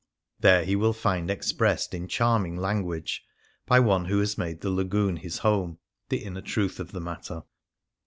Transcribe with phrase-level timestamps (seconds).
[0.39, 3.23] There he will find expressed in charming language,
[3.67, 5.77] by one who has made the Lagoon his home,
[6.09, 7.43] the inner truth of the matter.